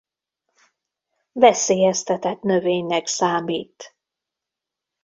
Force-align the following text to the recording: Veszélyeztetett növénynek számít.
Veszélyeztetett 1.31 2.41
növénynek 2.41 3.07
számít. 3.07 3.95